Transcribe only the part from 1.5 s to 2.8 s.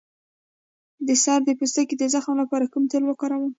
پوستکي د زخم لپاره